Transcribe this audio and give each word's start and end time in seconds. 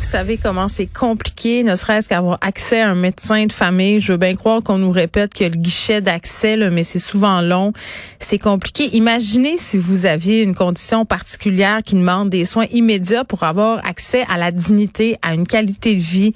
Vous 0.00 0.06
savez 0.06 0.38
comment 0.38 0.66
c'est 0.66 0.86
compliqué, 0.86 1.62
ne 1.62 1.76
serait-ce 1.76 2.08
qu'avoir 2.08 2.38
accès 2.40 2.80
à 2.80 2.88
un 2.88 2.94
médecin 2.94 3.44
de 3.44 3.52
famille. 3.52 4.00
Je 4.00 4.12
veux 4.12 4.18
bien 4.18 4.34
croire 4.34 4.62
qu'on 4.62 4.78
nous 4.78 4.90
répète 4.90 5.34
que 5.34 5.44
le 5.44 5.50
guichet 5.50 6.00
d'accès, 6.00 6.56
mais 6.70 6.84
c'est 6.84 6.98
souvent 6.98 7.42
long. 7.42 7.74
C'est 8.18 8.38
compliqué. 8.38 8.88
Imaginez 8.96 9.58
si 9.58 9.76
vous 9.76 10.06
aviez 10.06 10.42
une 10.42 10.54
condition 10.54 11.04
particulière 11.04 11.82
qui 11.84 11.96
demande 11.96 12.30
des 12.30 12.46
soins 12.46 12.64
immédiats 12.72 13.24
pour 13.24 13.42
avoir 13.42 13.86
accès 13.86 14.24
à 14.30 14.38
la 14.38 14.50
dignité, 14.50 15.16
à 15.20 15.34
une 15.34 15.46
qualité 15.46 15.94
de 15.94 16.00
vie, 16.00 16.32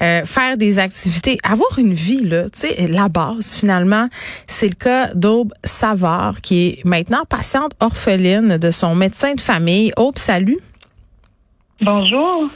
euh, 0.00 0.24
faire 0.24 0.56
des 0.56 0.78
activités, 0.78 1.38
avoir 1.44 1.78
une 1.78 1.92
vie, 1.92 2.24
là, 2.24 2.44
tu 2.44 2.60
sais, 2.60 2.86
la 2.88 3.10
base 3.10 3.54
finalement. 3.54 4.08
C'est 4.46 4.68
le 4.68 4.74
cas 4.74 5.12
d'Aube 5.14 5.52
Savard, 5.64 6.40
qui 6.40 6.66
est 6.66 6.84
maintenant 6.86 7.24
patiente 7.28 7.72
orpheline 7.78 8.56
de 8.56 8.70
son 8.70 8.94
médecin 8.94 9.34
de 9.34 9.40
famille. 9.40 9.92
Aube, 9.98 10.16
salut. 10.16 10.58
Bonjour. 11.82 12.48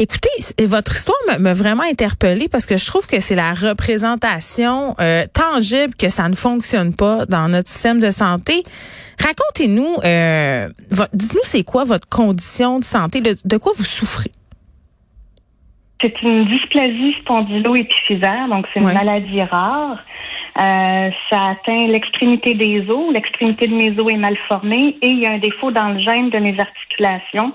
Écoutez, 0.00 0.64
votre 0.64 0.92
histoire 0.92 1.18
m'a 1.40 1.54
vraiment 1.54 1.82
interpellée 1.82 2.48
parce 2.48 2.66
que 2.66 2.76
je 2.76 2.86
trouve 2.86 3.08
que 3.08 3.18
c'est 3.18 3.34
la 3.34 3.50
représentation 3.50 4.94
euh, 5.00 5.24
tangible 5.34 5.92
que 5.98 6.08
ça 6.08 6.28
ne 6.28 6.36
fonctionne 6.36 6.94
pas 6.94 7.26
dans 7.26 7.48
notre 7.48 7.68
système 7.68 7.98
de 7.98 8.12
santé. 8.12 8.62
Racontez-nous, 9.20 9.96
euh, 10.04 10.68
dites-nous 11.12 11.40
c'est 11.42 11.64
quoi 11.64 11.82
votre 11.82 12.08
condition 12.08 12.78
de 12.78 12.84
santé, 12.84 13.20
de, 13.20 13.56
quoi 13.56 13.72
vous 13.76 13.82
souffrez? 13.82 14.30
C'est 16.00 16.22
une 16.22 16.44
dysplasie 16.44 17.16
spondylo-épiphysaire, 17.22 18.46
donc 18.48 18.66
c'est 18.72 18.78
une 18.78 18.92
maladie 18.92 19.42
rare. 19.42 19.98
Euh, 20.58 21.10
ça 21.28 21.40
atteint 21.50 21.88
l'extrémité 21.88 22.54
des 22.54 22.88
os, 22.88 23.12
l'extrémité 23.12 23.66
de 23.66 23.74
mes 23.74 23.98
os 23.98 24.12
est 24.12 24.16
mal 24.16 24.36
formée 24.46 24.96
et 25.02 25.08
il 25.08 25.18
y 25.18 25.26
a 25.26 25.32
un 25.32 25.38
défaut 25.38 25.72
dans 25.72 25.88
le 25.88 25.98
gène 25.98 26.30
de 26.30 26.38
mes 26.38 26.56
articulations 26.60 27.52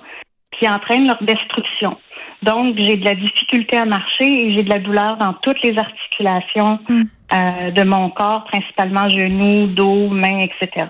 qui 0.60 0.68
entraîne 0.68 1.08
leur 1.08 1.24
destruction. 1.24 1.98
Donc, 2.44 2.76
j'ai 2.78 2.98
de 2.98 3.06
la 3.06 3.16
difficulté 3.16 3.78
à 3.78 3.86
marcher 3.86 4.26
et 4.26 4.54
j'ai 4.54 4.64
de 4.64 4.70
la 4.70 4.80
douleur 4.80 5.18
dans 5.18 5.34
toutes 5.42 5.62
les 5.64 5.76
articulations 5.78 6.80
hmm. 6.90 7.04
euh, 7.34 7.72
de 7.72 7.84
mon 7.84 8.10
corps, 8.10 8.44
principalement 8.46 9.10
genoux, 9.10 9.68
dos, 9.68 10.10
mains, 10.10 10.42
etc. 10.42 10.88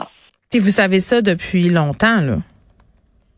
Et 0.53 0.59
vous 0.59 0.69
savez 0.69 0.99
ça 0.99 1.21
depuis 1.21 1.69
longtemps, 1.69 2.21
là? 2.21 2.37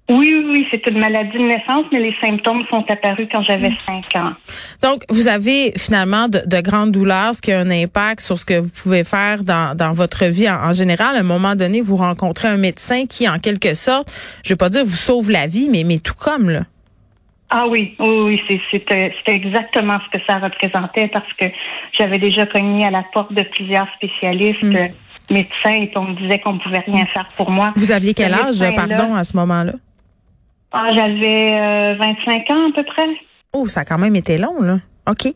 Oui, 0.07 0.31
oui, 0.31 0.45
oui, 0.51 0.67
c'est 0.69 0.87
une 0.87 0.99
maladie 0.99 1.35
de 1.35 1.47
naissance, 1.47 1.85
mais 1.91 1.99
les 1.99 2.15
symptômes 2.23 2.63
sont 2.69 2.85
apparus 2.87 3.27
quand 3.31 3.41
j'avais 3.41 3.71
5 3.87 4.03
hmm. 4.13 4.17
ans. 4.19 4.33
Donc, 4.83 5.03
vous 5.09 5.27
avez 5.27 5.73
finalement 5.77 6.27
de, 6.27 6.61
grandes 6.61 6.91
douleurs, 6.91 7.33
ce 7.33 7.41
qui 7.41 7.51
a 7.51 7.59
un 7.59 7.71
impact 7.71 8.21
sur 8.21 8.37
ce 8.37 8.45
que 8.45 8.59
vous 8.59 8.69
pouvez 8.69 9.03
faire 9.03 9.43
dans, 9.43 9.75
dans 9.75 9.93
votre 9.93 10.25
vie 10.25 10.47
en, 10.49 10.73
général. 10.73 11.15
À 11.15 11.19
un 11.21 11.23
moment 11.23 11.55
donné, 11.55 11.81
vous 11.81 11.95
rencontrez 11.95 12.47
un 12.47 12.57
médecin 12.57 13.07
qui, 13.07 13.27
en 13.27 13.39
quelque 13.39 13.73
sorte, 13.73 14.11
je 14.43 14.49
vais 14.49 14.57
pas 14.57 14.69
dire 14.69 14.85
vous 14.85 14.91
sauve 14.91 15.31
la 15.31 15.47
vie, 15.47 15.69
mais, 15.69 15.83
mais 15.83 15.97
tout 15.97 16.13
comme, 16.13 16.51
là. 16.51 16.61
Ah 17.49 17.67
oui, 17.67 17.95
oui, 17.99 18.41
oui, 18.49 18.59
c'était 18.71 19.13
exactement 19.27 19.97
ce 20.05 20.17
que 20.17 20.23
ça 20.25 20.39
représentait 20.39 21.07
parce 21.09 21.31
que 21.33 21.45
j'avais 21.97 22.17
déjà 22.17 22.45
cogné 22.45 22.85
à 22.85 22.91
la 22.91 23.03
porte 23.13 23.33
de 23.33 23.43
plusieurs 23.43 23.87
spécialistes, 23.95 24.63
hmm. 24.63 24.75
euh, 24.75 24.87
médecins, 25.29 25.81
et 25.83 25.91
on 25.95 26.05
me 26.05 26.15
disait 26.15 26.39
qu'on 26.39 26.53
ne 26.53 26.59
pouvait 26.59 26.83
rien 26.85 27.05
faire 27.07 27.29
pour 27.37 27.51
moi. 27.51 27.71
Vous 27.75 27.91
aviez 27.91 28.13
quel 28.13 28.33
âge, 28.33 28.59
pardon, 28.75 29.15
à 29.15 29.23
ce 29.23 29.37
moment-là? 29.37 29.73
Ah, 30.71 30.89
j'avais 30.93 31.95
25 31.95 32.49
euh, 32.49 32.53
ans 32.53 32.69
à 32.69 32.73
peu 32.75 32.83
près. 32.83 33.07
Oh, 33.53 33.67
ça 33.67 33.81
a 33.81 33.85
quand 33.85 33.97
même 33.97 34.15
été 34.15 34.37
long, 34.37 34.61
là. 34.61 34.79
OK. 35.09 35.33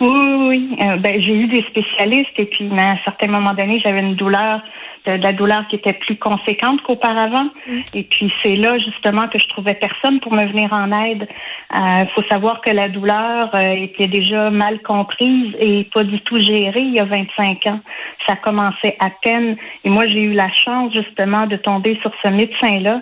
Oui, 0.00 0.34
oui. 0.48 0.76
Euh, 0.80 0.96
ben, 0.96 1.20
j'ai 1.20 1.34
eu 1.34 1.46
des 1.46 1.62
spécialistes 1.62 2.32
et 2.38 2.46
puis 2.46 2.68
à 2.76 2.92
un 2.92 2.98
certain 3.04 3.28
moment 3.28 3.52
donné, 3.52 3.80
j'avais 3.84 4.00
une 4.00 4.16
douleur, 4.16 4.62
de, 5.06 5.12
la 5.12 5.32
douleur 5.32 5.66
qui 5.68 5.76
était 5.76 5.92
plus 5.92 6.16
conséquente 6.16 6.82
qu'auparavant. 6.82 7.48
Mm. 7.66 7.78
Et 7.94 8.02
puis 8.04 8.32
c'est 8.42 8.56
là 8.56 8.76
justement 8.78 9.28
que 9.28 9.38
je 9.38 9.46
trouvais 9.48 9.74
personne 9.74 10.20
pour 10.20 10.32
me 10.32 10.44
venir 10.46 10.72
en 10.72 10.90
aide. 10.92 11.28
Il 11.72 11.76
euh, 11.76 12.06
faut 12.14 12.22
savoir 12.28 12.60
que 12.60 12.70
la 12.70 12.88
douleur 12.88 13.50
était 13.54 14.08
déjà 14.08 14.50
mal 14.50 14.80
comprise 14.82 15.54
et 15.60 15.84
pas 15.92 16.04
du 16.04 16.20
tout 16.20 16.38
gérée 16.40 16.80
il 16.80 16.94
y 16.94 17.00
a 17.00 17.04
25 17.04 17.66
ans. 17.66 17.80
Ça 18.26 18.36
commençait 18.36 18.96
à 18.98 19.10
peine. 19.22 19.56
Et 19.84 19.90
moi, 19.90 20.06
j'ai 20.06 20.22
eu 20.22 20.32
la 20.32 20.50
chance 20.52 20.92
justement 20.92 21.46
de 21.46 21.56
tomber 21.56 21.98
sur 22.02 22.12
ce 22.24 22.30
médecin-là 22.30 23.00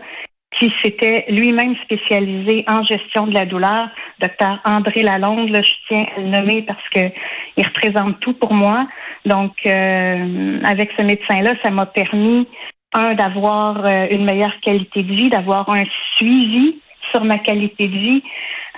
qui 0.59 0.73
s'était 0.83 1.25
lui-même 1.29 1.77
spécialisé 1.85 2.65
en 2.67 2.83
gestion 2.83 3.27
de 3.27 3.35
la 3.35 3.47
douleur, 3.47 3.89
docteur 4.21 4.59
André 4.65 5.03
Lalonde, 5.03 5.51
là, 5.51 5.61
je 5.63 5.73
tiens 5.89 6.05
à 6.17 6.21
le 6.21 6.29
nommer 6.29 6.63
parce 6.63 6.89
que 6.93 7.13
il 7.57 7.67
représente 7.67 8.19
tout 8.21 8.35
pour 8.35 8.53
moi. 8.53 8.87
Donc, 9.25 9.55
euh, 9.67 10.61
avec 10.65 10.91
ce 10.97 11.03
médecin-là, 11.03 11.55
ça 11.63 11.71
m'a 11.71 11.87
permis, 11.87 12.47
un, 12.95 13.15
d'avoir 13.15 13.85
euh, 13.85 14.07
une 14.11 14.25
meilleure 14.25 14.59
qualité 14.63 15.03
de 15.03 15.13
vie, 15.13 15.29
d'avoir 15.29 15.69
un 15.69 15.85
suivi 16.17 16.81
sur 17.13 17.25
ma 17.25 17.39
qualité 17.39 17.87
de 17.87 17.99
vie, 17.99 18.23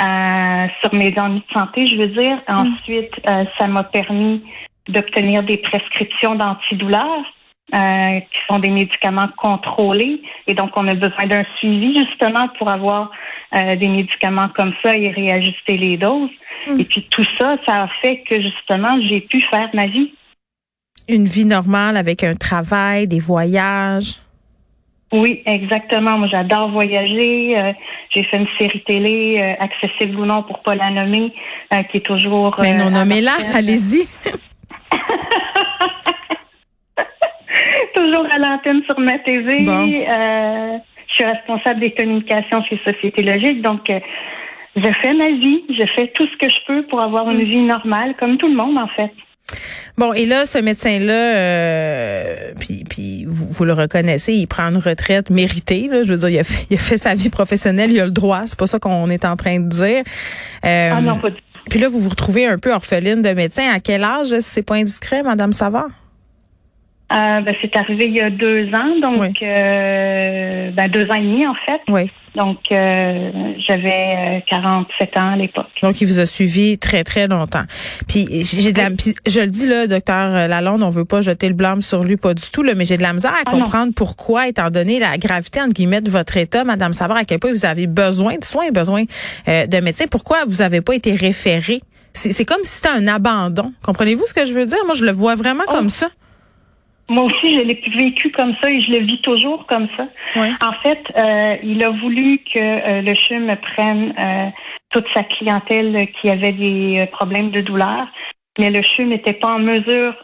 euh, 0.00 0.66
sur 0.82 0.94
mes 0.94 1.14
ennuis 1.18 1.42
de 1.48 1.58
santé, 1.58 1.86
je 1.86 1.96
veux 1.96 2.08
dire. 2.08 2.40
Mm. 2.48 2.54
Ensuite, 2.54 3.12
ça 3.58 3.66
m'a 3.66 3.84
permis 3.84 4.42
d'obtenir 4.88 5.42
des 5.44 5.58
prescriptions 5.58 6.34
d'antidouleurs 6.34 7.24
euh, 7.72 8.20
qui 8.20 8.38
sont 8.50 8.58
des 8.58 8.70
médicaments 8.70 9.28
contrôlés. 9.36 10.20
Et 10.46 10.54
donc, 10.54 10.70
on 10.76 10.88
a 10.88 10.94
besoin 10.94 11.26
d'un 11.26 11.44
suivi 11.58 11.96
justement 11.96 12.48
pour 12.58 12.68
avoir 12.68 13.10
euh, 13.54 13.76
des 13.76 13.88
médicaments 13.88 14.48
comme 14.54 14.72
ça 14.82 14.96
et 14.96 15.10
réajuster 15.10 15.76
les 15.76 15.96
doses. 15.96 16.30
Hmm. 16.66 16.80
Et 16.80 16.84
puis 16.84 17.06
tout 17.10 17.24
ça, 17.38 17.56
ça 17.66 17.82
a 17.84 17.88
fait 18.02 18.22
que 18.28 18.40
justement, 18.42 19.00
j'ai 19.08 19.20
pu 19.20 19.40
faire 19.50 19.68
ma 19.72 19.86
vie. 19.86 20.12
Une 21.08 21.26
vie 21.26 21.44
normale 21.44 21.96
avec 21.96 22.24
un 22.24 22.34
travail, 22.34 23.06
des 23.06 23.20
voyages. 23.20 24.16
Oui, 25.12 25.42
exactement. 25.46 26.18
Moi, 26.18 26.28
j'adore 26.28 26.70
voyager. 26.70 27.56
Euh, 27.56 27.72
j'ai 28.14 28.24
fait 28.24 28.36
une 28.36 28.48
série 28.58 28.82
télé, 28.82 29.56
accessible 29.60 30.18
ou 30.18 30.26
non 30.26 30.42
pour 30.42 30.60
pas 30.62 30.74
la 30.74 30.90
nommer, 30.90 31.32
qui 31.90 31.98
est 31.98 32.06
toujours. 32.06 32.56
Mais 32.60 32.74
non, 32.74 32.90
nommez-la, 32.90 33.36
allez-y. 33.54 34.08
toujours 38.00 38.26
à 38.32 38.38
l'antenne 38.38 38.82
sur 38.88 38.98
ma 38.98 39.18
TV. 39.18 39.66
Euh, 40.08 40.78
je 41.08 41.14
suis 41.14 41.24
responsable 41.24 41.80
des 41.80 41.92
communications 41.92 42.62
chez 42.68 42.80
Société 42.84 43.22
Logique, 43.22 43.62
donc 43.62 43.88
euh, 43.90 43.98
je 44.76 44.90
fais 45.02 45.12
ma 45.12 45.30
vie, 45.30 45.64
je 45.68 45.84
fais 45.96 46.10
tout 46.14 46.26
ce 46.26 46.36
que 46.38 46.50
je 46.50 46.66
peux 46.66 46.82
pour 46.86 47.02
avoir 47.02 47.30
une 47.30 47.42
vie 47.42 47.62
normale, 47.62 48.14
comme 48.18 48.38
tout 48.38 48.48
le 48.48 48.54
monde 48.54 48.78
en 48.78 48.88
fait. 48.88 49.10
Bon, 49.98 50.12
et 50.12 50.24
là, 50.24 50.46
ce 50.46 50.58
médecin-là, 50.58 51.36
euh, 51.36 52.52
puis, 52.58 52.84
puis 52.88 53.24
vous, 53.26 53.48
vous, 53.50 53.64
le 53.64 53.72
reconnaissez, 53.72 54.32
il 54.32 54.46
prend 54.46 54.62
une 54.68 54.78
retraite 54.78 55.28
méritée. 55.28 55.88
Là, 55.88 56.04
je 56.04 56.12
veux 56.12 56.18
dire, 56.18 56.28
il 56.28 56.38
a, 56.38 56.44
fait, 56.44 56.66
il 56.70 56.76
a 56.76 56.78
fait 56.78 56.96
sa 56.96 57.14
vie 57.14 57.30
professionnelle, 57.30 57.90
il 57.90 58.00
a 58.00 58.04
le 58.04 58.12
droit. 58.12 58.42
C'est 58.46 58.58
pas 58.58 58.68
ça 58.68 58.78
qu'on 58.78 59.10
est 59.10 59.24
en 59.24 59.36
train 59.36 59.58
de 59.58 59.68
dire. 59.68 60.04
ah 60.62 61.00
non, 61.00 61.18
pas 61.18 61.30
du 61.30 61.36
Puis 61.68 61.80
là, 61.80 61.88
vous 61.88 61.98
vous 61.98 62.10
retrouvez 62.10 62.46
un 62.46 62.58
peu 62.58 62.72
orpheline 62.72 63.22
de 63.22 63.30
médecin. 63.30 63.64
À 63.74 63.80
quel 63.80 64.04
âge, 64.04 64.28
si 64.28 64.42
c'est 64.42 64.62
pas 64.62 64.76
indiscret, 64.76 65.24
Madame 65.24 65.52
Savard? 65.52 65.90
Euh, 67.12 67.40
ben, 67.40 67.54
c'est 67.60 67.76
arrivé 67.76 68.04
il 68.06 68.14
y 68.14 68.20
a 68.20 68.30
deux 68.30 68.68
ans, 68.72 69.00
donc 69.02 69.42
euh, 69.42 70.70
ben, 70.70 70.88
deux 70.88 71.06
ans 71.10 71.16
et 71.16 71.22
demi 71.22 71.44
en 71.44 71.54
fait. 71.54 71.80
Oui. 71.88 72.08
Donc 72.36 72.58
euh, 72.70 73.52
j'avais 73.66 74.44
47 74.48 75.16
ans 75.16 75.32
à 75.32 75.36
l'époque. 75.36 75.66
Donc 75.82 76.00
il 76.00 76.06
vous 76.06 76.20
a 76.20 76.26
suivi 76.26 76.78
très 76.78 77.02
très 77.02 77.26
longtemps. 77.26 77.64
Puis 78.06 78.28
j'ai 78.44 78.70
de 78.70 78.78
la, 78.78 78.90
je 79.26 79.40
le 79.40 79.48
dis 79.48 79.66
là, 79.66 79.88
docteur 79.88 80.46
Lalonde, 80.46 80.84
on 80.84 80.90
veut 80.90 81.04
pas 81.04 81.20
jeter 81.20 81.48
le 81.48 81.54
blâme 81.54 81.82
sur 81.82 82.04
lui, 82.04 82.16
pas 82.16 82.32
du 82.32 82.48
tout 82.52 82.62
là, 82.62 82.74
mais 82.76 82.84
j'ai 82.84 82.96
de 82.96 83.02
la 83.02 83.12
misère 83.12 83.32
à 83.32 83.42
ah, 83.44 83.50
comprendre 83.50 83.92
pourquoi, 83.92 84.46
étant 84.46 84.70
donné 84.70 85.00
la 85.00 85.18
gravité 85.18 85.60
entre 85.60 85.74
guillemets 85.74 86.02
de 86.02 86.10
votre 86.10 86.36
état, 86.36 86.62
Madame 86.62 86.92
Savard, 86.92 87.16
à 87.16 87.24
quel 87.24 87.40
point 87.40 87.50
vous 87.50 87.66
avez 87.66 87.88
besoin 87.88 88.36
de 88.36 88.44
soins, 88.44 88.70
besoin 88.70 89.02
de 89.48 89.80
médecins, 89.80 90.06
pourquoi 90.08 90.44
vous 90.46 90.62
avez 90.62 90.80
pas 90.80 90.94
été 90.94 91.14
référé? 91.16 91.80
C'est 92.12 92.44
comme 92.44 92.62
si 92.62 92.76
c'était 92.76 92.88
un 92.88 93.08
abandon. 93.08 93.72
Comprenez-vous 93.84 94.26
ce 94.26 94.34
que 94.34 94.44
je 94.44 94.52
veux 94.52 94.66
dire? 94.66 94.78
Moi, 94.84 94.94
je 94.94 95.04
le 95.04 95.12
vois 95.12 95.36
vraiment 95.36 95.62
oh. 95.68 95.72
comme 95.72 95.88
ça. 95.88 96.08
Moi 97.10 97.24
aussi, 97.24 97.58
je 97.58 97.64
l'ai 97.64 97.82
vécu 97.96 98.30
comme 98.30 98.54
ça 98.62 98.70
et 98.70 98.80
je 98.82 98.92
le 98.92 98.98
vis 99.00 99.20
toujours 99.22 99.66
comme 99.66 99.88
ça. 99.96 100.06
En 100.36 100.72
fait, 100.80 101.02
euh, 101.18 101.56
il 101.64 101.84
a 101.84 101.90
voulu 101.90 102.38
que 102.38 102.60
euh, 102.60 103.02
le 103.02 103.14
CHUM 103.16 103.52
prenne 103.56 104.14
euh, 104.16 104.46
toute 104.90 105.06
sa 105.12 105.24
clientèle 105.24 106.06
qui 106.20 106.30
avait 106.30 106.52
des 106.52 107.08
problèmes 107.10 107.50
de 107.50 107.62
douleur, 107.62 108.06
mais 108.60 108.70
le 108.70 108.80
CHUM 108.80 109.08
n'était 109.08 109.32
pas 109.32 109.48
en 109.48 109.58
mesure 109.58 110.14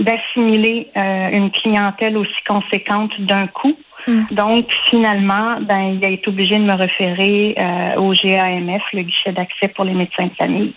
d'assimiler 0.00 0.88
une 0.96 1.52
clientèle 1.52 2.16
aussi 2.16 2.42
conséquente 2.48 3.12
d'un 3.20 3.46
coup. 3.46 3.76
Mm. 4.08 4.22
Donc, 4.32 4.66
finalement, 4.90 5.60
ben, 5.60 5.94
il 5.94 6.04
a 6.04 6.08
été 6.08 6.28
obligé 6.28 6.56
de 6.56 6.64
me 6.64 6.74
référer 6.74 7.54
au 7.96 8.12
GAMF, 8.12 8.82
le 8.92 9.02
guichet 9.02 9.30
d'accès 9.32 9.68
pour 9.68 9.84
les 9.84 9.94
médecins 9.94 10.26
de 10.26 10.34
famille 10.34 10.74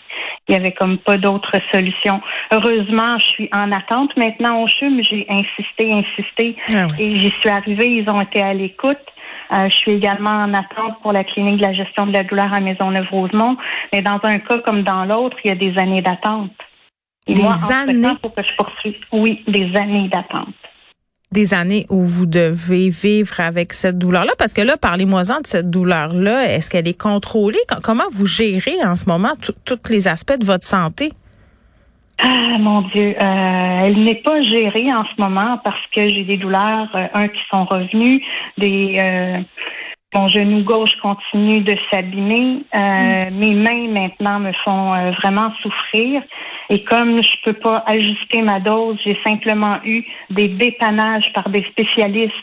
il 0.52 0.56
y 0.56 0.58
avait 0.58 0.74
comme 0.74 0.98
pas 0.98 1.18
d'autre 1.18 1.54
solution. 1.72 2.22
Heureusement, 2.52 3.18
je 3.20 3.26
suis 3.28 3.50
en 3.54 3.72
attente 3.72 4.16
maintenant 4.18 4.62
au 4.62 4.68
CHUM. 4.68 5.02
J'ai 5.02 5.26
insisté, 5.30 5.94
insisté 5.94 6.58
ah 6.76 6.88
et 7.00 7.22
j'y 7.22 7.32
suis 7.40 7.50
arrivée. 7.50 7.88
Ils 7.88 8.10
ont 8.10 8.20
été 8.20 8.42
à 8.42 8.54
l'écoute. 8.54 8.98
Euh, 9.54 9.70
je 9.70 9.76
suis 9.78 9.92
également 9.94 10.30
en 10.30 10.54
attente 10.54 11.02
pour 11.02 11.14
la 11.14 11.24
clinique 11.24 11.58
de 11.58 11.66
la 11.68 11.74
gestion 11.74 12.06
de 12.06 12.12
la 12.12 12.26
douleur 12.26 12.54
à 12.54 12.60
Maisonneuve-Rosemont. 12.60 13.56
Mais 13.94 14.02
dans 14.02 14.20
un 14.24 14.40
cas 14.40 14.60
comme 14.60 14.84
dans 14.84 15.06
l'autre, 15.06 15.38
il 15.46 15.48
y 15.48 15.52
a 15.52 15.56
des 15.56 15.78
années 15.78 16.02
d'attente. 16.02 16.52
Des 17.28 17.72
années? 17.72 18.16
Pour 18.22 18.34
que 18.34 18.44
je 18.44 18.56
poursuive. 18.58 18.96
Oui, 19.14 19.44
des 19.48 19.74
années 19.78 20.10
d'attente. 20.10 20.50
Des 21.32 21.54
années 21.54 21.86
où 21.90 22.04
vous 22.04 22.26
devez 22.26 22.90
vivre 22.90 23.40
avec 23.40 23.74
cette 23.74 23.98
douleur-là? 23.98 24.34
Parce 24.38 24.54
que 24.54 24.62
là, 24.62 24.78
parlez-moi-en 24.78 25.42
de 25.42 25.48
cette 25.48 25.70
douleur-là. 25.70 26.52
Est-ce 26.54 26.70
qu'elle 26.70 26.88
est 26.88 27.00
contrôlée? 27.00 27.60
Comment 27.84 28.10
vous 28.12 28.26
gérez 28.26 28.84
en 28.84 28.96
ce 28.96 29.06
moment 29.06 29.32
tous 29.66 29.90
les 29.90 30.08
aspects 30.08 30.38
de 30.38 30.46
votre 30.46 30.66
santé? 30.66 31.14
Ah 32.24 32.58
mon 32.60 32.82
Dieu, 32.82 33.16
euh, 33.20 33.86
elle 33.86 34.04
n'est 34.04 34.22
pas 34.22 34.44
gérée 34.44 34.94
en 34.94 35.04
ce 35.06 35.20
moment 35.20 35.58
parce 35.64 35.82
que 35.96 36.08
j'ai 36.08 36.24
des 36.24 36.38
douleurs, 36.38 36.88
euh, 36.94 37.08
un 37.16 37.28
qui 37.28 37.40
sont 37.50 37.66
revenus, 37.66 38.22
des 38.60 38.98
euh, 39.00 39.40
mon 40.14 40.28
genou 40.28 40.64
gauche 40.64 40.92
continue 41.02 41.62
de 41.62 41.76
s'abîmer, 41.90 42.64
euh, 42.76 43.30
mm. 43.32 43.34
mes 43.34 43.56
mains 43.56 43.88
maintenant 43.88 44.40
me 44.40 44.52
font 44.64 45.12
vraiment 45.22 45.52
souffrir 45.64 46.22
et 46.72 46.84
comme 46.86 47.22
je 47.22 47.30
peux 47.44 47.54
pas 47.54 47.84
ajuster 47.86 48.42
ma 48.42 48.60
dose, 48.60 48.98
j'ai 49.06 49.18
simplement 49.26 49.78
eu 49.84 50.04
des 50.30 50.48
dépannages 50.48 51.32
par 51.34 51.50
des 51.50 51.64
spécialistes 51.72 52.34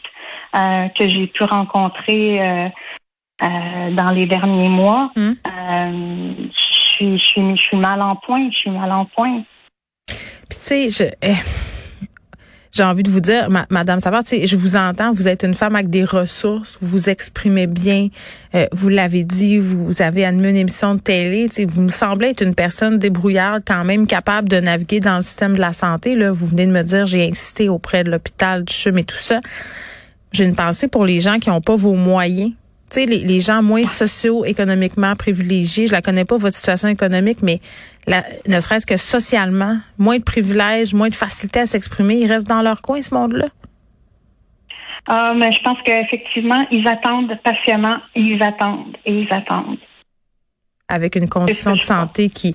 que 0.52 1.08
j'ai 1.08 1.26
pu 1.28 1.44
rencontrer 1.44 2.70
dans 3.40 4.12
les 4.14 4.26
derniers 4.26 4.69
mois. 4.69 5.10
Mm. 5.16 5.32
je 5.44 6.94
suis, 6.96 7.19
je 7.19 7.25
suis, 7.25 7.56
je 7.56 7.62
suis 7.62 7.76
mal 7.76 8.02
en 8.02 8.16
point, 8.16 8.50
je 8.52 8.56
suis 8.58 8.70
mal 8.70 8.92
en 8.92 9.06
point. 9.06 9.42
Puis 10.06 10.58
tu 10.58 10.90
sais, 10.90 10.90
je 10.90 11.04
eh, 11.22 11.68
j'ai 12.78 12.84
envie 12.84 13.02
de 13.02 13.10
vous 13.10 13.20
dire, 13.20 13.48
Madame 13.70 13.98
Savard, 13.98 14.22
je 14.25 14.56
vous 14.56 14.76
entends, 14.76 15.12
vous 15.12 15.26
êtes 15.26 15.42
une 15.42 15.54
femme 15.54 15.75
avec 15.75 15.90
des 15.90 16.04
ressources, 16.04 16.78
vous 16.80 16.86
vous 16.86 17.08
exprimez 17.08 17.66
bien, 17.66 18.06
euh, 18.54 18.66
vous 18.70 18.88
l'avez 18.88 19.25
dit, 19.25 19.58
vous 19.58 20.00
avez 20.00 20.25
animé 20.25 20.50
une 20.50 20.56
émission 20.56 20.94
de 20.94 21.00
télé, 21.00 21.48
vous 21.66 21.82
me 21.82 21.88
semblez 21.88 22.28
être 22.28 22.40
une 22.40 22.54
personne 22.54 22.98
débrouillarde, 22.98 23.64
quand 23.66 23.84
même 23.84 24.06
capable 24.06 24.48
de 24.48 24.60
naviguer 24.60 25.00
dans 25.00 25.16
le 25.16 25.22
système 25.22 25.54
de 25.54 25.60
la 25.60 25.72
santé. 25.72 26.14
Là, 26.14 26.30
vous 26.30 26.46
venez 26.46 26.66
de 26.66 26.70
me 26.70 26.82
dire, 26.82 27.04
j'ai 27.06 27.26
insisté 27.26 27.69
auprès 27.69 28.04
de 28.04 28.12
l'hôpital 28.12 28.62
du 28.62 28.72
CHUM 28.72 28.96
et 28.98 29.04
tout 29.04 29.16
ça. 29.16 29.40
J'ai 30.31 30.44
une 30.44 30.54
pensée 30.54 30.86
pour 30.86 31.04
les 31.04 31.20
gens 31.20 31.40
qui 31.40 31.48
n'ont 31.48 31.60
pas 31.60 31.74
vos 31.74 31.94
moyens 31.94 32.52
tu 32.90 33.00
sais, 33.00 33.06
les, 33.06 33.40
gens 33.40 33.62
moins 33.62 33.85
socio-économiquement 33.85 35.14
privilégiés, 35.14 35.87
je 35.87 35.93
la 35.93 36.02
connais 36.02 36.25
pas 36.25 36.37
votre 36.37 36.56
situation 36.56 36.88
économique, 36.88 37.38
mais 37.43 37.61
ne 38.06 38.61
serait-ce 38.61 38.87
que 38.87 38.96
socialement, 38.96 39.76
moins 39.99 40.19
de 40.19 40.25
privilèges, 40.25 40.94
moins 40.94 41.08
de 41.08 41.14
facilité 41.14 41.61
à 41.61 41.67
s'exprimer, 41.67 42.17
ils 42.17 42.26
restent 42.26 42.49
dans 42.49 42.62
leur 42.62 42.81
coin, 42.81 43.02
ce 43.02 43.14
monde-là? 43.14 43.46
Ah, 45.06 45.32
mais 45.37 45.52
je 45.52 45.62
pense 45.62 45.79
qu'effectivement, 45.85 46.67
ils 46.70 46.87
attendent 46.87 47.38
patiemment, 47.43 47.96
ils 48.14 48.43
attendent 48.43 48.96
et 49.06 49.12
ils 49.12 49.32
attendent. 49.32 49.79
Avec 50.88 51.17
une 51.17 51.29
condition 51.29 51.75
de 51.75 51.81
santé 51.81 52.31
qui 52.31 52.55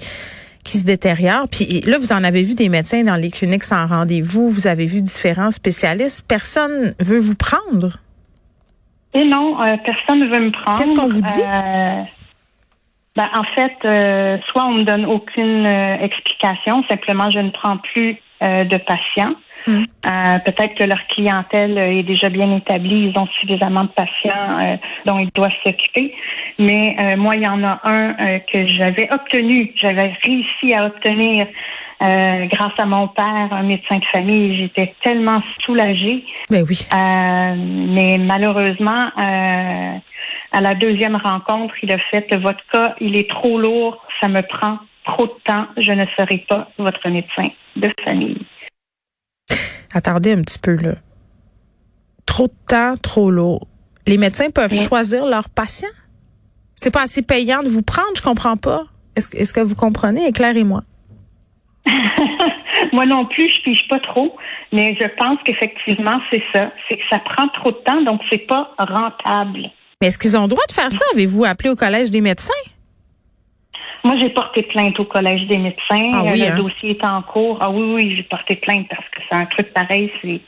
qui 0.64 0.78
se 0.78 0.86
détériore. 0.86 1.48
Puis 1.50 1.82
là, 1.82 1.98
vous 1.98 2.14
en 2.14 2.24
avez 2.24 2.42
vu 2.42 2.56
des 2.56 2.70
médecins 2.70 3.04
dans 3.04 3.16
les 3.16 3.30
cliniques 3.30 3.64
sans 3.64 3.86
rendez-vous, 3.86 4.50
vous 4.50 4.68
avez 4.68 4.86
vu 4.86 5.02
différents 5.02 5.52
spécialistes. 5.52 6.26
Personne 6.28 6.96
veut 7.00 7.20
vous 7.20 7.36
prendre. 7.36 7.98
Et 9.14 9.24
non, 9.24 9.62
euh, 9.62 9.78
personne 9.84 10.20
ne 10.20 10.28
veut 10.28 10.40
me 10.40 10.52
prendre. 10.52 10.78
Qu'est-ce 10.78 10.94
qu'on 10.94 11.08
vous 11.08 11.22
dit? 11.22 11.42
Euh, 11.42 12.02
ben, 13.16 13.30
en 13.36 13.44
fait, 13.44 13.76
euh, 13.86 14.38
soit 14.48 14.66
on 14.66 14.72
me 14.72 14.84
donne 14.84 15.06
aucune 15.06 15.66
explication, 15.66 16.84
simplement 16.90 17.30
je 17.32 17.40
ne 17.40 17.52
prends 17.52 17.78
plus 17.78 18.18
de 18.42 18.78
patients. 18.78 19.36
Hmm. 19.66 19.84
Peut-être 20.44 20.76
que 20.76 20.84
leur 20.84 21.00
clientèle 21.08 21.78
est 21.78 22.04
déjà 22.04 22.28
bien 22.28 22.54
établie, 22.58 23.14
ils 23.14 23.18
ont 23.18 23.28
suffisamment 23.40 23.84
de 23.84 23.90
patients 23.90 24.78
dont 25.06 25.20
ils 25.20 25.30
doivent 25.34 25.54
s'occuper. 25.66 26.14
Mais 26.60 27.16
moi, 27.16 27.36
il 27.36 27.44
y 27.44 27.48
en 27.48 27.64
a 27.64 27.80
un 27.86 28.40
que 28.40 28.68
j'avais 28.68 29.10
obtenu, 29.14 29.72
j'avais 29.76 30.14
réussi 30.24 30.74
à 30.74 30.88
obtenir 30.88 31.46
euh, 32.04 32.46
grâce 32.48 32.74
à 32.78 32.86
mon 32.86 33.08
père, 33.08 33.48
un 33.52 33.64
médecin 33.64 33.98
de 33.98 34.06
famille, 34.12 34.58
j'étais 34.58 34.94
tellement 35.04 35.40
soulagée. 35.66 36.26
Ben 36.50 36.66
oui. 36.68 36.86
Euh, 36.92 37.56
mais 37.58 38.18
malheureusement, 38.18 39.08
euh, 39.18 39.98
à 40.52 40.62
la 40.62 40.76
deuxième 40.76 41.16
rencontre, 41.16 41.74
il 41.82 41.92
a 41.92 41.98
fait 42.12 42.34
votre 42.36 42.60
cas, 42.72 42.96
il 43.00 43.16
est 43.16 43.30
trop 43.30 43.58
lourd, 43.58 44.06
ça 44.20 44.28
me 44.28 44.42
prend 44.42 44.80
trop 45.06 45.28
de 45.28 45.34
temps, 45.46 45.68
je 45.78 45.92
ne 45.92 46.06
serai 46.18 46.46
pas 46.50 46.70
votre 46.78 47.08
médecin 47.10 47.50
de 47.78 47.90
famille. 48.04 48.46
Attendez 49.94 50.34
un 50.34 50.42
petit 50.42 50.60
peu 50.60 50.76
là. 50.76 50.96
Trop 52.26 52.48
de 52.48 52.54
temps, 52.68 52.96
trop 52.98 53.32
lourd. 53.32 53.68
Les 54.08 54.18
médecins 54.18 54.50
peuvent 54.50 54.74
choisir 54.74 55.26
leurs 55.26 55.50
patients? 55.50 55.88
C'est 56.76 56.92
pas 56.92 57.04
assez 57.04 57.22
payant 57.22 57.64
de 57.64 57.70
vous 57.70 57.84
prendre, 57.84 58.10
je 58.18 58.22
comprends 58.22 58.58
pas. 58.58 58.84
Est-ce 59.16 59.30
est 59.38 59.54
que 59.54 59.62
vous 59.62 59.76
comprenez? 59.76 60.28
Éclairez-moi. 60.28 60.84
Moi 62.94 63.06
non 63.06 63.26
plus, 63.26 63.50
je 63.50 63.62
pige 63.64 63.88
pas 63.88 64.00
trop, 64.00 64.36
mais 64.72 64.96
je 65.00 65.08
pense 65.18 65.38
qu'effectivement, 65.46 66.20
c'est 66.32 66.44
ça. 66.54 66.72
C'est 66.88 66.98
que 66.98 67.04
ça 67.10 67.20
prend 67.20 67.48
trop 67.50 67.72
de 67.72 67.78
temps, 67.86 68.02
donc 68.02 68.22
c'est 68.32 68.46
pas 68.48 68.72
rentable. 68.78 69.70
Mais 70.02 70.08
est-ce 70.08 70.18
qu'ils 70.18 70.38
ont 70.38 70.44
le 70.44 70.50
droit 70.50 70.66
de 70.68 70.74
faire 70.74 70.92
ça? 70.92 71.06
Avez-vous 71.14 71.46
appelé 71.46 71.70
au 71.70 71.76
Collège 71.76 72.12
des 72.12 72.22
médecins? 72.22 72.54
Moi, 74.04 74.16
j'ai 74.20 74.30
porté 74.30 74.64
plainte 74.64 75.00
au 75.00 75.06
Collège 75.06 75.48
des 75.48 75.58
médecins. 75.58 76.12
Ah 76.14 76.24
le 76.26 76.42
hein? 76.42 76.58
dossier 76.58 76.92
est 76.92 77.06
en 77.06 77.22
cours. 77.22 77.58
Ah 77.62 77.70
oui, 77.70 77.94
oui, 77.94 78.16
j'ai 78.18 78.24
porté 78.24 78.58
plainte 78.58 78.88
parce 78.90 79.08
que 79.10 79.22
c'est 79.30 79.36
un 79.36 79.46
truc 79.46 79.74
pareil, 79.74 80.12
c'est 80.22 80.42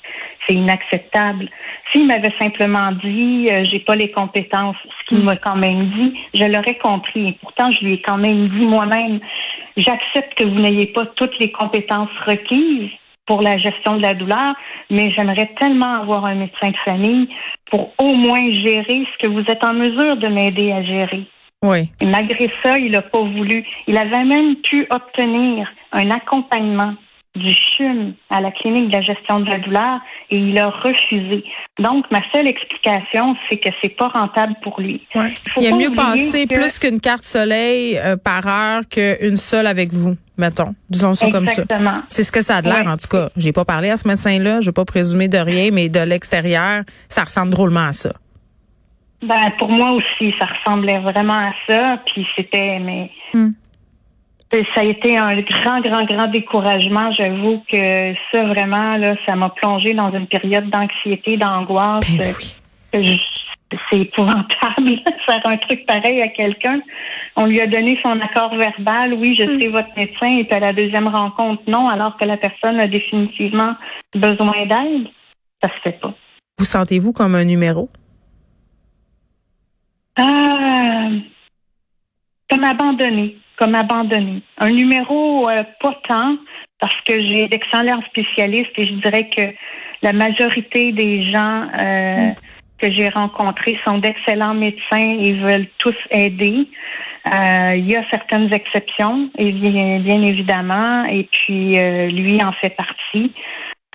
c'est 0.48 0.54
inacceptable. 0.54 1.50
S'il 1.92 2.06
m'avait 2.06 2.34
simplement 2.40 2.92
dit 3.04 3.48
euh, 3.50 3.64
j'ai 3.72 3.80
pas 3.80 3.96
les 3.96 4.12
compétences, 4.12 4.76
ce 4.84 5.08
qu'il 5.08 5.24
mm. 5.24 5.26
m'a 5.26 5.36
quand 5.38 5.56
même 5.56 5.90
dit, 5.90 6.14
je 6.34 6.44
l'aurais 6.44 6.78
compris. 6.78 7.30
Et 7.30 7.38
pourtant, 7.42 7.72
je 7.72 7.86
lui 7.86 7.94
ai 7.94 8.02
quand 8.02 8.18
même 8.18 8.50
dit 8.50 8.66
moi-même 8.66 9.20
j'accepte 9.78 10.36
que 10.36 10.44
vous 10.44 10.60
n'ayez 10.60 10.88
pas 10.88 11.06
toutes 11.16 11.38
les 11.40 11.52
compétences 11.52 12.10
requises 12.26 12.92
pour 13.26 13.42
la 13.42 13.58
gestion 13.58 13.98
de 13.98 14.02
la 14.02 14.14
douleur, 14.14 14.56
mais 14.90 15.12
j'aimerais 15.12 15.50
tellement 15.60 16.02
avoir 16.02 16.26
un 16.26 16.36
médecin 16.36 16.70
de 16.70 16.78
famille 16.86 17.28
pour 17.72 17.94
au 17.98 18.14
moins 18.14 18.52
gérer 18.64 19.08
ce 19.14 19.26
que 19.26 19.32
vous 19.32 19.44
êtes 19.50 19.64
en 19.64 19.74
mesure 19.74 20.18
de 20.18 20.28
m'aider 20.28 20.72
à 20.72 20.84
gérer. 20.84 21.24
Oui. 21.64 21.90
Et 22.00 22.06
malgré 22.06 22.52
ça, 22.64 22.78
il 22.78 22.92
n'a 22.92 23.02
pas 23.02 23.22
voulu. 23.22 23.66
Il 23.88 23.98
avait 23.98 24.24
même 24.24 24.56
pu 24.58 24.86
obtenir 24.92 25.68
un 25.92 26.12
accompagnement 26.12 26.94
du 27.36 27.50
CHUM 27.50 28.14
à 28.30 28.42
la 28.42 28.52
clinique 28.52 28.90
de 28.90 28.98
la 28.98 29.02
gestion 29.02 29.40
de 29.42 29.50
la 29.50 29.60
douleur 29.60 30.00
et 30.30 30.38
il 30.38 30.58
a 30.58 30.70
refusé. 30.70 31.44
Donc, 31.80 32.06
ma 32.12 32.22
seule 32.34 32.48
explication, 32.48 33.36
c'est 33.50 33.58
que 33.58 33.70
c'est 33.82 33.96
pas 33.96 34.08
rentable 34.08 34.56
pour 34.64 34.80
lui. 34.80 35.02
Il, 35.58 35.64
y 35.64 35.68
a 35.68 35.76
mieux 35.76 35.94
passer 35.94 36.48
plus 36.48 36.80
qu'une 36.80 37.00
carte 37.00 37.24
soleil 37.24 37.98
euh, 37.98 38.16
par 38.16 38.48
heure 38.48 38.82
qu'une 38.90 39.38
seule 39.38 39.68
avec 39.68 39.92
vous, 39.92 40.16
mettons. 40.38 40.74
Disons 40.90 41.14
ça 41.14 41.30
comme 41.30 41.48
ça. 41.48 41.64
C'est 42.10 42.24
ce 42.24 42.32
que 42.32 42.42
ça 42.42 42.58
a 42.58 42.62
de 42.62 42.70
l'air, 42.70 42.88
en 42.88 42.98
tout 42.98 43.10
cas. 43.10 43.30
J'ai 43.36 43.52
pas 43.52 43.66
parlé 43.66 43.90
à 43.90 43.98
ce 43.98 44.08
médecin-là, 44.08 44.62
je 44.62 44.68
vais 44.68 44.74
pas 44.74 44.86
présumer 44.86 45.28
de 45.28 45.38
rien, 45.38 45.70
mais 45.72 45.90
de 45.90 46.00
l'extérieur, 46.00 46.84
ça 47.10 47.24
ressemble 47.24 47.52
drôlement 47.52 47.88
à 47.88 47.94
ça. 47.94 48.14
Ben, 49.22 49.52
pour 49.58 49.70
moi 49.70 49.92
aussi, 49.92 50.34
ça 50.40 50.46
ressemblait 50.46 51.00
vraiment 51.00 51.50
à 51.50 51.54
ça. 51.68 52.00
Puis 52.06 52.26
c'était, 52.36 52.80
mais 52.80 53.10
hmm 53.34 53.52
ça 54.52 54.82
a 54.82 54.84
été 54.84 55.18
un 55.18 55.32
grand, 55.42 55.82
grand, 55.82 56.06
grand 56.06 56.28
découragement. 56.28 57.12
J'avoue 57.14 57.62
que 57.70 58.14
ça, 58.32 58.44
vraiment, 58.46 58.98
là, 58.98 59.16
ça 59.26 59.36
m'a 59.36 59.50
plongé 59.50 59.94
dans 59.94 60.12
une 60.14 60.28
période 60.28 60.70
d'anxiété, 60.70 61.38
d'angoisse. 61.38 62.10
Ben 62.18 62.34
c'est 63.90 64.00
épouvantable 64.00 65.02
faire 65.26 65.42
un 65.46 65.58
truc 65.58 65.86
pareil 65.86 66.22
à 66.22 66.30
quelqu'un. 66.30 66.80
On 67.36 67.46
lui 67.46 67.60
a 67.60 67.68
donné 67.68 68.00
son 68.02 68.20
accord 68.22 68.56
verbal, 68.56 69.14
oui, 69.14 69.36
je 69.38 69.44
mm. 69.44 69.60
suis 69.60 69.68
votre 69.68 69.90
médecin, 69.98 70.38
et 70.38 70.44
puis 70.44 70.56
à 70.56 70.60
la 70.60 70.74
deuxième 70.74 71.08
rencontre, 71.08 71.64
non, 71.68 71.90
alors 71.90 72.16
que 72.18 72.26
la 72.26 72.38
personne 72.38 72.80
a 72.80 72.88
définitivement 72.88 73.76
besoin 74.14 74.66
d'aide. 74.66 75.08
Ça 75.62 75.70
se 75.70 75.82
fait 75.84 76.00
pas. 76.00 76.14
Vous 76.58 76.66
sentez-vous 76.66 77.12
comme 77.12 77.36
un 77.36 77.44
numéro? 77.44 77.90
Ah, 80.18 81.10
comme 82.50 82.64
abandonné 82.64 83.38
comme 83.58 83.76
abandonné. 83.76 84.42
Un 84.58 84.72
numéro 84.72 85.50
euh, 85.50 85.64
pas 85.80 86.00
tant, 86.08 86.38
parce 86.80 87.00
que 87.02 87.14
j'ai 87.14 87.48
d'excellents 87.48 88.02
spécialistes 88.08 88.72
et 88.78 88.88
je 88.88 88.94
dirais 88.96 89.30
que 89.30 89.42
la 90.02 90.14
majorité 90.14 90.92
des 90.92 91.32
gens 91.32 91.68
euh, 91.78 92.32
que 92.78 92.92
j'ai 92.92 93.10
rencontrés 93.10 93.80
sont 93.86 94.00
d'excellents 94.00 94.54
médecins 94.54 95.18
et 95.20 95.34
veulent 95.34 95.68
tous 95.78 95.96
aider. 96.12 96.68
Euh, 97.32 97.76
il 97.76 97.90
y 97.90 97.96
a 97.96 98.04
certaines 98.12 98.54
exceptions, 98.54 99.32
et 99.38 99.52
bien, 99.52 100.00
bien 100.00 100.22
évidemment, 100.22 101.06
et 101.06 101.28
puis 101.32 101.80
euh, 101.80 102.08
lui 102.08 102.44
en 102.44 102.52
fait 102.54 102.70
partie. 102.72 103.34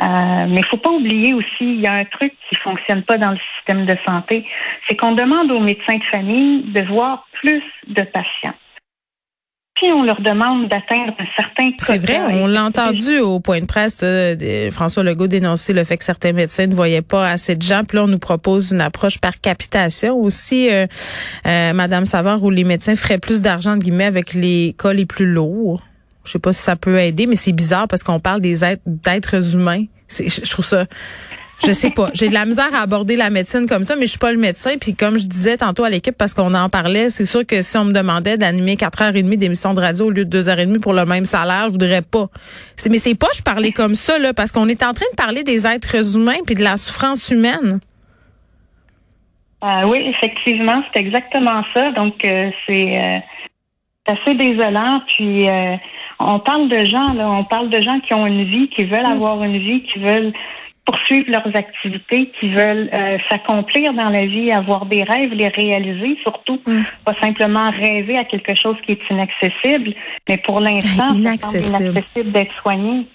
Euh, 0.00 0.46
mais 0.48 0.60
il 0.60 0.66
faut 0.66 0.78
pas 0.78 0.90
oublier 0.90 1.34
aussi, 1.34 1.46
il 1.60 1.80
y 1.80 1.86
a 1.86 1.94
un 1.94 2.04
truc 2.04 2.32
qui 2.48 2.56
fonctionne 2.56 3.02
pas 3.02 3.18
dans 3.18 3.30
le 3.30 3.38
système 3.56 3.86
de 3.86 3.96
santé, 4.06 4.46
c'est 4.88 4.96
qu'on 4.96 5.12
demande 5.12 5.50
aux 5.50 5.60
médecins 5.60 5.96
de 5.96 6.04
famille 6.10 6.62
de 6.72 6.82
voir 6.86 7.26
plus 7.42 7.62
de 7.88 8.02
patients 8.02 8.54
on 9.88 10.02
leur 10.02 10.20
demande 10.20 10.68
d'atteindre 10.68 11.14
un 11.18 11.24
certain 11.36 11.70
C'est 11.78 11.98
vrai, 11.98 12.18
on 12.42 12.46
l'a 12.46 12.64
entendu 12.64 13.18
au 13.18 13.40
point 13.40 13.60
de 13.60 13.66
presse. 13.66 14.00
Euh, 14.02 14.70
François 14.70 15.02
Legault 15.02 15.26
dénoncer 15.26 15.72
le 15.72 15.84
fait 15.84 15.96
que 15.96 16.04
certains 16.04 16.32
médecins 16.32 16.66
ne 16.66 16.74
voyaient 16.74 17.02
pas 17.02 17.28
assez 17.28 17.56
de 17.56 17.62
gens. 17.62 17.82
Puis 17.84 17.96
là, 17.96 18.04
on 18.04 18.08
nous 18.08 18.18
propose 18.18 18.72
une 18.72 18.80
approche 18.80 19.18
par 19.18 19.40
capitation 19.40 20.16
aussi, 20.16 20.70
euh, 20.70 20.86
euh, 21.46 21.72
Madame 21.72 22.06
Savard, 22.06 22.42
où 22.42 22.50
les 22.50 22.64
médecins 22.64 22.94
feraient 22.94 23.18
plus 23.18 23.40
d'argent 23.40 23.76
de 23.76 23.82
guillemets 23.82 24.04
avec 24.04 24.34
les 24.34 24.74
cas 24.78 24.92
les 24.92 25.06
plus 25.06 25.26
lourds. 25.26 25.82
Je 26.30 26.34
sais 26.34 26.38
pas 26.38 26.52
si 26.52 26.62
ça 26.62 26.76
peut 26.76 26.96
aider, 26.96 27.26
mais 27.26 27.34
c'est 27.34 27.50
bizarre 27.50 27.88
parce 27.88 28.04
qu'on 28.04 28.20
parle 28.20 28.40
des 28.40 28.62
êtres 28.62 28.82
d'êtres 28.86 29.56
humains. 29.56 29.86
Je 30.08 30.48
trouve 30.48 30.64
ça 30.64 30.86
Je 31.66 31.72
sais 31.72 31.90
pas. 31.90 32.10
J'ai 32.14 32.28
de 32.28 32.34
la 32.34 32.46
misère 32.46 32.72
à 32.72 32.82
aborder 32.82 33.16
la 33.16 33.30
médecine 33.30 33.66
comme 33.66 33.82
ça, 33.82 33.96
mais 33.96 34.02
je 34.02 34.10
suis 34.10 34.18
pas 34.20 34.30
le 34.30 34.38
médecin. 34.38 34.76
Puis 34.80 34.94
comme 34.94 35.18
je 35.18 35.26
disais 35.26 35.56
tantôt 35.56 35.82
à 35.82 35.90
l'équipe, 35.90 36.16
parce 36.16 36.32
qu'on 36.32 36.54
en 36.54 36.68
parlait, 36.68 37.10
c'est 37.10 37.24
sûr 37.24 37.44
que 37.44 37.62
si 37.62 37.76
on 37.78 37.84
me 37.84 37.92
demandait 37.92 38.36
d'animer 38.38 38.76
quatre 38.76 39.02
heures 39.02 39.16
et 39.16 39.24
demie 39.24 39.38
d'émission 39.38 39.74
de 39.74 39.80
radio 39.80 40.06
au 40.06 40.10
lieu 40.10 40.24
de 40.24 40.30
deux 40.30 40.48
heures 40.48 40.60
et 40.60 40.66
demie 40.66 40.78
pour 40.78 40.92
le 40.92 41.04
même 41.04 41.26
salaire, 41.26 41.64
je 41.66 41.72
voudrais 41.72 42.02
pas. 42.02 42.28
Mais 42.88 42.98
c'est 42.98 43.18
pas 43.18 43.26
je 43.34 43.42
parlais 43.42 43.72
comme 43.72 43.96
ça, 43.96 44.16
là, 44.16 44.32
parce 44.32 44.52
qu'on 44.52 44.68
est 44.68 44.84
en 44.84 44.94
train 44.94 45.06
de 45.10 45.16
parler 45.16 45.42
des 45.42 45.66
êtres 45.66 46.16
humains 46.16 46.38
puis 46.46 46.54
de 46.54 46.62
la 46.62 46.76
souffrance 46.76 47.28
humaine. 47.30 47.80
Euh, 49.64 49.88
oui, 49.88 49.98
effectivement, 50.14 50.80
c'est 50.92 51.00
exactement 51.00 51.64
ça. 51.74 51.90
Donc, 51.90 52.24
euh, 52.24 52.50
c'est 52.66 52.98
euh, 52.98 53.18
assez 54.06 54.34
désolant. 54.34 55.02
Puis, 55.08 55.46
on 56.20 56.38
parle 56.38 56.68
de 56.68 56.80
gens, 56.84 57.12
là, 57.14 57.30
on 57.30 57.44
parle 57.44 57.70
de 57.70 57.80
gens 57.80 57.98
qui 58.00 58.14
ont 58.14 58.26
une 58.26 58.44
vie, 58.44 58.68
qui 58.68 58.84
veulent 58.84 59.02
mm. 59.02 59.12
avoir 59.12 59.42
une 59.42 59.56
vie, 59.56 59.82
qui 59.82 59.98
veulent 59.98 60.32
poursuivre 60.84 61.30
leurs 61.30 61.54
activités, 61.54 62.32
qui 62.40 62.48
veulent 62.48 62.90
s'accomplir 63.28 63.92
dans 63.94 64.10
la 64.10 64.26
vie, 64.26 64.50
avoir 64.50 64.86
des 64.86 65.04
rêves, 65.04 65.32
les 65.32 65.48
réaliser, 65.48 66.18
surtout 66.22 66.60
mm. 66.66 66.82
pas 67.04 67.14
simplement 67.20 67.70
rêver 67.70 68.18
à 68.18 68.24
quelque 68.24 68.54
chose 68.54 68.76
qui 68.84 68.92
est 68.92 69.10
inaccessible, 69.10 69.94
mais 70.28 70.38
pour 70.38 70.60
l'instant, 70.60 71.12
inaccessible, 71.14 71.90
inaccessible 71.90 72.32
d'être 72.32 72.52
soigné 72.62 73.06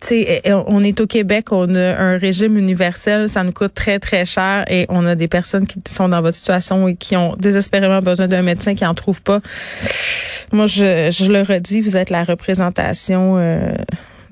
sais, 0.00 0.42
on 0.66 0.82
est 0.84 1.00
au 1.00 1.06
Québec, 1.06 1.46
on 1.50 1.74
a 1.74 1.96
un 1.98 2.18
régime 2.18 2.56
universel, 2.56 3.28
ça 3.28 3.42
nous 3.42 3.52
coûte 3.52 3.74
très 3.74 3.98
très 3.98 4.24
cher 4.24 4.64
et 4.70 4.86
on 4.88 5.06
a 5.06 5.14
des 5.14 5.28
personnes 5.28 5.66
qui 5.66 5.80
sont 5.88 6.08
dans 6.08 6.20
votre 6.20 6.36
situation 6.36 6.88
et 6.88 6.94
qui 6.94 7.16
ont 7.16 7.34
désespérément 7.36 8.00
besoin 8.00 8.28
d'un 8.28 8.42
médecin 8.42 8.74
qui 8.74 8.86
en 8.86 8.94
trouve 8.94 9.22
pas. 9.22 9.40
Moi, 10.52 10.66
je, 10.66 11.10
je 11.10 11.30
le 11.30 11.42
redis, 11.42 11.80
vous 11.80 11.96
êtes 11.96 12.10
la 12.10 12.24
représentation 12.24 13.36
euh, 13.38 13.72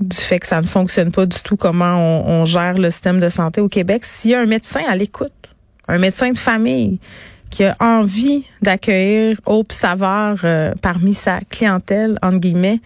du 0.01 0.17
fait 0.17 0.39
que 0.39 0.47
ça 0.47 0.61
ne 0.61 0.67
fonctionne 0.67 1.11
pas 1.11 1.27
du 1.27 1.39
tout 1.43 1.57
comment 1.57 2.25
on, 2.27 2.45
gère 2.45 2.75
le 2.75 2.91
système 2.91 3.21
de 3.21 3.29
santé 3.29 3.61
au 3.61 3.69
Québec. 3.69 4.05
S'il 4.05 4.33
y 4.33 4.35
a 4.35 4.41
un 4.41 4.47
médecin 4.47 4.83
à 4.89 4.95
l'écoute, 4.95 5.33
un 5.89 5.99
médecin 5.99 6.33
de 6.33 6.39
famille 6.39 6.99
qui 7.51 7.65
a 7.65 7.77
envie 7.81 8.45
d'accueillir 8.61 9.41
Hope 9.47 9.73
Savard 9.73 10.39
euh, 10.45 10.73
parmi 10.83 11.15
sa 11.15 11.41
clientèle, 11.49 12.19
entre 12.23 12.41
guillemets, 12.41 12.81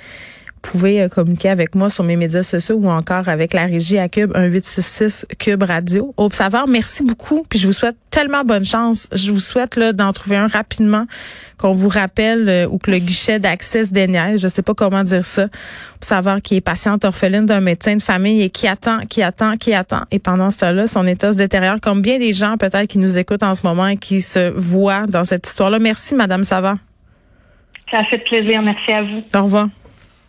pouvez 0.62 1.02
euh, 1.02 1.09
communiquer 1.09 1.49
avec 1.49 1.75
moi 1.75 1.90
sur 1.90 2.05
mes 2.05 2.17
médias 2.17 2.43
sociaux 2.43 2.76
ou 2.76 2.88
encore 2.88 3.29
avec 3.29 3.52
la 3.55 3.67
régie 3.67 3.99
à 3.99 4.09
Cube 4.09 4.37
1866 4.37 5.26
Cube 5.38 5.62
Radio. 5.62 6.14
Au 6.17 6.31
savoir, 6.31 6.69
merci 6.69 7.02
beaucoup. 7.02 7.45
Puis 7.49 7.59
je 7.59 7.67
vous 7.67 7.73
souhaite 7.73 7.97
tellement 8.11 8.45
bonne 8.45 8.64
chance. 8.64 9.09
Je 9.12 9.31
vous 9.31 9.40
souhaite 9.40 9.76
là 9.76 9.93
d'en 9.93 10.12
trouver 10.12 10.37
un 10.37 10.47
rapidement, 10.47 11.07
qu'on 11.59 11.73
vous 11.73 11.88
rappelle 11.88 12.49
euh, 12.49 12.67
ou 12.69 12.79
que 12.79 12.90
le 12.90 12.99
guichet 12.99 13.38
d'accès 13.38 13.87
se 13.87 13.93
déniaise. 13.93 14.40
Je 14.40 14.49
sais 14.49 14.62
pas 14.62 14.75
comment 14.75 15.05
dire 15.05 15.25
ça. 15.25 15.49
Pour 15.49 16.09
savoir 16.09 16.40
qui 16.43 16.57
est 16.57 16.61
patiente 16.61 17.05
orpheline 17.05 17.47
d'un 17.47 17.61
médecin 17.61 17.97
de 17.97 18.02
famille 18.02 18.43
et 18.43 18.50
qui 18.50 18.67
attend, 18.67 19.00
qui 19.09 19.23
attend, 19.23 19.57
qui 19.57 19.75
attend. 19.75 20.02
Et 20.11 20.19
pendant 20.19 20.50
ce 20.50 20.59
temps-là, 20.59 20.87
son 20.87 21.07
état 21.07 21.33
se 21.33 21.37
détériore 21.37 21.81
comme 21.81 22.02
bien 22.02 22.19
des 22.19 22.33
gens 22.33 22.57
peut-être 22.57 22.87
qui 22.87 22.99
nous 22.99 23.19
écoutent 23.19 23.43
en 23.43 23.55
ce 23.55 23.67
moment 23.67 23.88
et 23.88 23.97
qui 23.97 24.21
se 24.21 24.50
voient 24.50 25.07
dans 25.07 25.25
cette 25.25 25.47
histoire-là. 25.47 25.79
Merci, 25.79 26.14
Madame 26.14 26.45
Savard. 26.45 26.76
Ça 27.90 27.99
a 27.99 28.05
fait 28.05 28.19
plaisir. 28.19 28.62
Merci 28.62 28.93
à 28.93 29.02
vous. 29.02 29.23
Au 29.35 29.43
revoir. 29.43 29.69